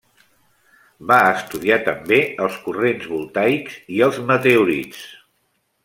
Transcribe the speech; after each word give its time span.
Va 1.11 1.17
estudiar 1.33 1.77
també 1.89 2.19
els 2.47 2.57
corrents 2.65 3.07
voltaics 3.13 3.77
i 3.99 4.03
els 4.09 4.19
meteorits. 4.33 5.07